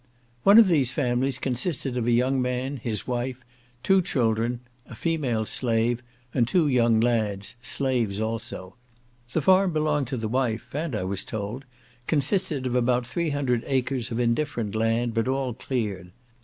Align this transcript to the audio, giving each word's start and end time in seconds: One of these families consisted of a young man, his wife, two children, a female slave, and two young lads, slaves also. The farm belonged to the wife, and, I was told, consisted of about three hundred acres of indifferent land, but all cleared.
One 0.41 0.57
of 0.57 0.67
these 0.67 0.91
families 0.91 1.37
consisted 1.37 1.95
of 1.95 2.07
a 2.07 2.11
young 2.11 2.41
man, 2.41 2.77
his 2.77 3.05
wife, 3.05 3.45
two 3.83 4.01
children, 4.01 4.61
a 4.87 4.95
female 4.95 5.45
slave, 5.45 6.01
and 6.33 6.47
two 6.47 6.67
young 6.67 6.99
lads, 6.99 7.55
slaves 7.61 8.19
also. 8.19 8.73
The 9.31 9.43
farm 9.43 9.71
belonged 9.73 10.07
to 10.07 10.17
the 10.17 10.27
wife, 10.27 10.73
and, 10.73 10.95
I 10.95 11.03
was 11.03 11.23
told, 11.23 11.65
consisted 12.07 12.65
of 12.65 12.73
about 12.73 13.05
three 13.05 13.29
hundred 13.29 13.61
acres 13.67 14.09
of 14.09 14.19
indifferent 14.19 14.73
land, 14.73 15.13
but 15.13 15.27
all 15.27 15.53
cleared. 15.53 16.09